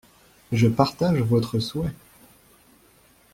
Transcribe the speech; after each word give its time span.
Je 0.51 0.65
partage 0.67 1.19
votre 1.21 1.59
souhait. 1.59 1.93